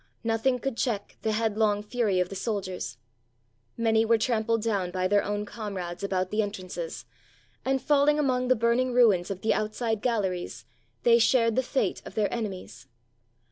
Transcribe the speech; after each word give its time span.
Nothing 0.23 0.57
could 0.57 0.77
check 0.77 1.17
the 1.21 1.31
headlong 1.31 1.83
fury 1.83 2.19
of 2.19 2.29
the 2.29 2.35
soldiers. 2.35 2.97
Many 3.77 4.03
were 4.03 4.17
trampled 4.17 4.63
down 4.63 4.89
by 4.89 5.07
their 5.07 5.21
own 5.23 5.45
comrades 5.45 6.03
about 6.03 6.31
the 6.31 6.41
entrances, 6.41 7.05
and 7.63 7.79
falling 7.79 8.17
among 8.17 8.47
the 8.47 8.55
burning 8.55 8.93
ruins 8.93 9.29
of 9.29 9.41
the 9.41 9.53
outside 9.53 10.01
galleries, 10.01 10.65
they 11.03 11.19
shared 11.19 11.55
the 11.55 11.61
fate 11.61 12.01
of 12.03 12.15
their 12.15 12.33
enemies. 12.33 12.87